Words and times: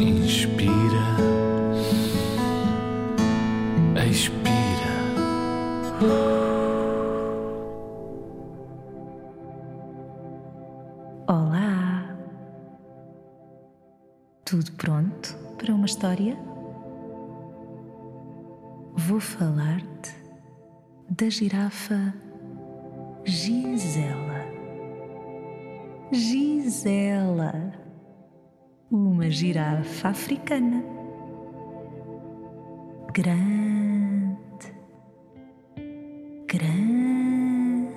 Inspira, 0.00 0.72
expira. 4.08 4.92
Olá! 11.28 12.16
Tudo 14.42 14.72
pronto 14.72 15.36
para 15.58 15.74
uma 15.74 15.84
história? 15.84 16.34
Vou 18.96 19.20
falar-te 19.20 20.16
da 21.10 21.28
girafa 21.28 22.14
Gisela. 23.26 24.46
Gisela, 26.10 27.79
uma 28.90 29.30
girafa 29.30 30.08
africana. 30.08 30.82
Grande, 33.12 34.72
grande, 36.46 37.94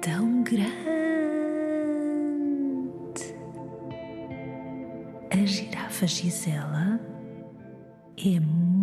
tão 0.00 0.42
grande. 0.42 0.78
A 5.30 5.46
girafa 5.46 6.06
Gisela 6.06 7.00
é 8.16 8.40
muito, 8.40 8.77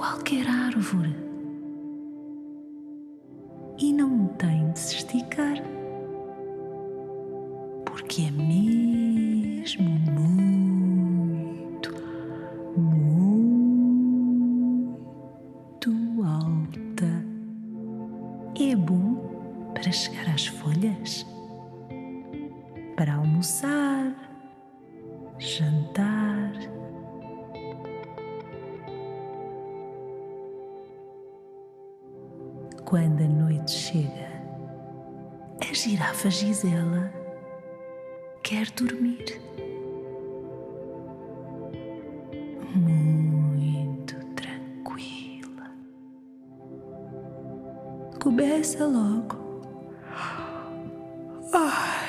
qualquer 0.00 0.48
árvore 0.48 1.14
e 3.78 3.92
não 3.92 4.28
tem 4.28 4.72
de 4.72 4.78
se 4.78 4.96
esticar, 4.96 5.56
porque 7.84 8.22
é 8.22 8.30
mesmo 8.30 9.90
muito, 10.10 11.92
muito 12.78 13.42
alta. 16.24 17.26
É 18.58 18.74
bom 18.74 19.16
para 19.74 19.92
chegar 19.92 20.30
às 20.30 20.46
folhas, 20.46 21.26
para 22.96 23.16
almoçar, 23.16 24.16
jantar. 25.38 26.19
Quando 32.84 33.22
a 33.22 33.28
noite 33.28 33.70
chega, 33.70 34.28
a 35.60 35.72
girafa 35.72 36.28
Gisela 36.30 37.12
quer 38.42 38.68
dormir. 38.72 39.40
Muito 42.74 44.16
tranquila. 44.34 45.70
Começa 48.20 48.84
logo. 48.86 49.38
A 51.52 51.99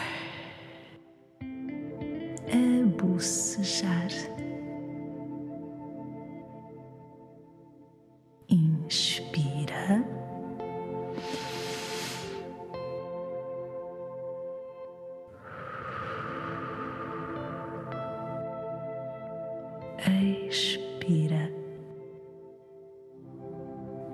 Expira. 20.11 21.51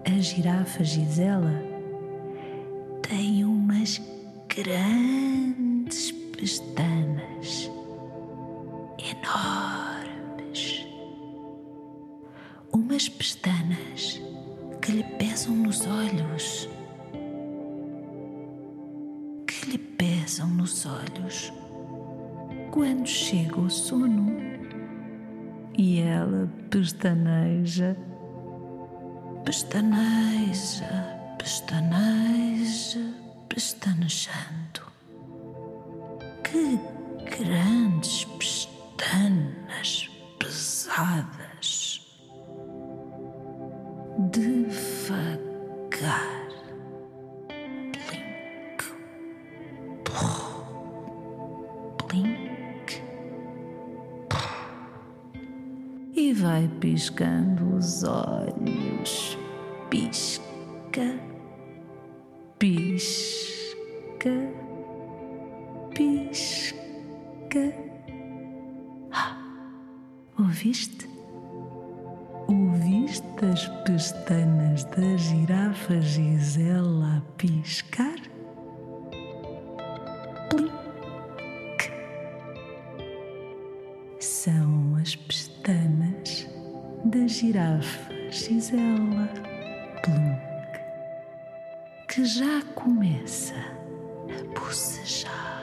A 0.05 0.21
girafa 0.21 0.83
Gisela 0.83 1.63
tem 3.01 3.43
umas 3.43 4.01
grandes 4.47 6.11
pestanas 6.11 7.71
enormes. 8.99 10.85
Umas 12.71 13.09
pestanas 13.09 14.21
que 14.81 14.91
lhe 14.91 15.03
pesam 15.03 15.55
nos 15.55 15.81
olhos. 15.85 16.69
Que 19.47 19.71
lhe 19.71 19.77
pesam 19.77 20.47
nos 20.49 20.85
olhos 20.85 21.51
quando 22.71 23.07
chega 23.07 23.59
o 23.59 23.69
sono 23.69 24.56
e 25.77 26.01
ela 26.01 26.49
pestaneja, 26.69 27.95
pestaneja, 29.45 30.85
pestaneja, 31.37 33.13
pestanejando. 33.47 34.81
Que 36.43 36.79
grandes 37.25 37.76
vai 56.47 56.69
piscando 56.79 57.75
os 57.75 58.03
olhos. 58.05 59.37
Pisca. 59.89 61.19
Pisca. 62.57 64.31
Pisca. 65.93 67.73
Ah, 69.11 69.37
ouviste? 70.39 71.09
Ouviste 72.47 73.27
as 73.51 73.67
pestanas 73.83 74.85
da 74.85 75.17
girafa 75.17 75.99
Gisela 75.99 77.21
piscar? 77.37 78.15
Blink. 80.49 81.91
São 84.21 84.95
as 84.95 85.13
pestanas 85.13 85.96
da 87.07 87.25
girafa 87.25 88.13
Gisela 88.29 89.29
Plunk, 90.03 90.79
que 92.07 92.25
já 92.25 92.61
começa 92.75 93.55
a 93.55 94.59
bocejar. 94.59 95.56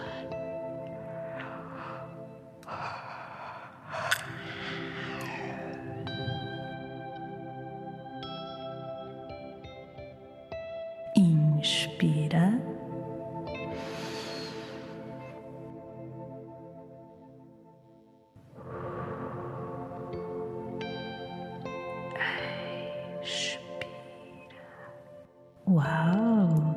Uau! 25.75 26.77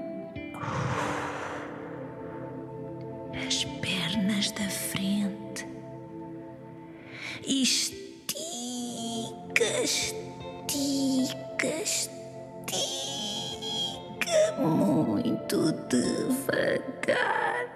As 3.48 3.64
pernas 3.64 4.52
da 4.52 4.70
frente. 4.70 5.66
Estica, 7.46 8.04
estica, 9.84 11.68
estica 11.68 12.14
muito 14.60 15.72
devagar. 15.90 17.73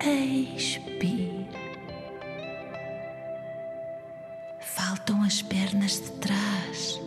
Expira. 0.00 1.48
Faltam 4.60 5.22
as 5.22 5.42
pernas 5.42 6.00
de 6.00 6.10
trás. 6.12 7.00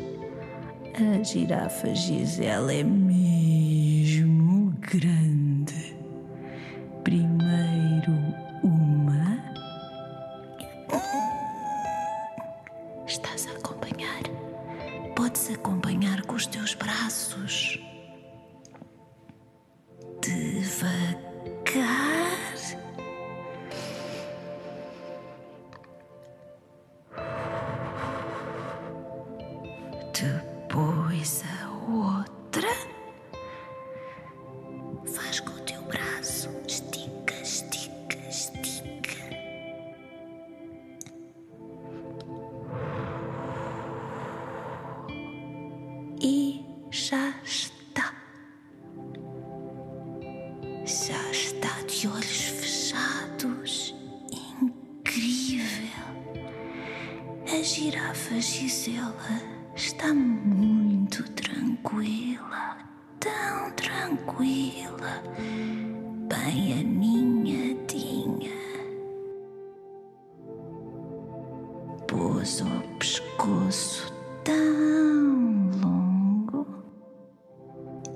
A 0.96 1.24
girafa 1.24 1.96
Gisela 1.96 2.74
é 2.74 2.84
mesmo 2.84 3.21
Depois 30.22 31.44
a 31.46 31.72
outra. 31.92 32.70
Faz 35.16 35.40
com 35.40 35.50
o 35.50 35.60
teu 35.62 35.82
braço. 35.82 36.48
Estica, 36.68 37.34
estica, 37.42 38.18
estica. 38.30 39.18
E 46.22 46.64
já 46.92 47.34
está. 47.44 48.14
Já 50.86 51.32
está 51.32 51.82
de 51.88 52.08
olhos 52.08 52.42
fechados. 52.42 53.96
Incrível. 54.62 55.66
A 57.52 57.64
girafa 57.64 58.40
Gisela 58.40 59.61
está 59.84 60.14
muito 60.14 61.24
tranquila, 61.32 62.78
tão 63.20 63.72
tranquila, 63.72 65.24
bem 66.30 66.74
aninhadinha. 66.74 68.52
Pôs 72.08 72.62
o 72.62 72.98
pescoço 73.00 74.14
tão 74.44 75.72
longo 75.82 76.68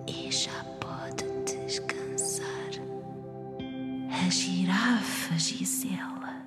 e 0.05 0.31
já 0.31 0.63
pode 0.79 1.25
descansar. 1.45 2.45
A 4.11 4.29
girafa 4.29 5.35
Gisela 5.39 6.45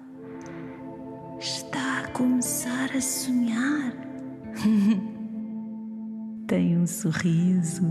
está 1.40 2.02
a 2.04 2.08
começar 2.12 2.96
a 2.96 3.00
sonhar. 3.00 4.17
Tem 6.46 6.76
um 6.76 6.86
sorriso. 6.86 7.84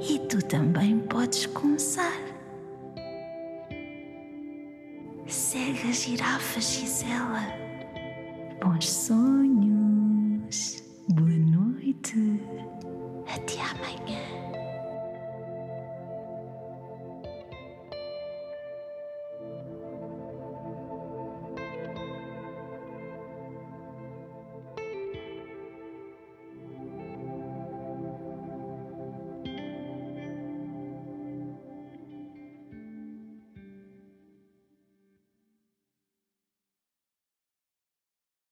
E 0.00 0.18
tu 0.28 0.44
também 0.44 0.98
podes 0.98 1.46
começar. 1.46 2.12
Segue 5.26 5.88
a 5.88 5.92
girafa 5.92 6.60
Gisela. 6.60 7.42
Bons 8.60 8.88
sonhos. 8.88 9.31